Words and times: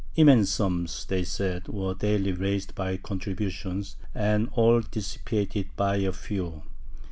"Immense 0.15 0.49
sums," 0.49 1.05
they 1.05 1.23
said, 1.23 1.67
"were 1.67 1.93
daily 1.93 2.31
raised 2.31 2.73
by 2.73 2.97
contributions, 2.97 3.97
and 4.15 4.49
all 4.53 4.79
dissipated 4.81 5.69
by 5.75 5.97
a 5.97 6.11
few. 6.11 6.63